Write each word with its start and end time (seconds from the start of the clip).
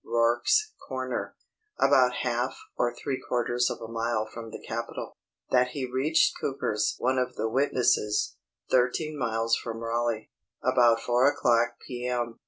Rork's 0.03 0.73
corner, 0.87 1.35
about 1.79 2.23
half 2.23 2.57
or 2.75 2.91
three 2.91 3.21
quarters 3.21 3.69
of 3.69 3.81
a 3.81 3.87
mile 3.87 4.25
from 4.25 4.49
the 4.49 4.57
capitol; 4.59 5.15
that 5.51 5.67
he 5.67 5.85
reached 5.85 6.33
Cooper's 6.41 6.95
(one 6.97 7.19
of 7.19 7.35
the 7.35 7.47
witnesses), 7.47 8.35
thirteen 8.71 9.15
miles 9.15 9.55
from 9.55 9.77
Raleigh, 9.77 10.31
about 10.63 11.01
four 11.03 11.27
o'clock, 11.27 11.75
P. 11.85 12.07
M. 12.07 12.39